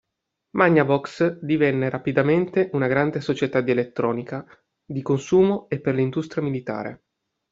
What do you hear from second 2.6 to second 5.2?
una grande società di elettronica di